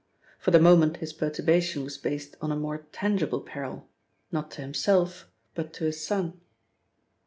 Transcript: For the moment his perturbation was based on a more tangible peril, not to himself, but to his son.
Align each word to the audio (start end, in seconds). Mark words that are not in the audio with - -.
For 0.39 0.49
the 0.49 0.57
moment 0.57 0.97
his 0.97 1.13
perturbation 1.13 1.83
was 1.83 1.99
based 1.99 2.35
on 2.41 2.51
a 2.51 2.55
more 2.55 2.87
tangible 2.91 3.39
peril, 3.39 3.87
not 4.31 4.49
to 4.57 4.61
himself, 4.63 5.29
but 5.53 5.73
to 5.73 5.83
his 5.83 6.03
son. 6.03 6.41